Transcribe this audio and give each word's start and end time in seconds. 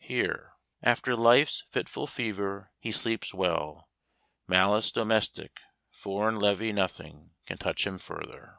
Here, 0.00 0.54
"After 0.82 1.14
life's 1.14 1.62
fitful 1.70 2.08
fever, 2.08 2.72
he 2.80 2.90
sleeps 2.90 3.32
well. 3.32 3.88
Malice 4.48 4.90
domestic, 4.90 5.60
foreign 5.92 6.34
levy, 6.34 6.72
nothing 6.72 7.36
Can 7.46 7.58
touch 7.58 7.86
him 7.86 7.98
further!" 7.98 8.58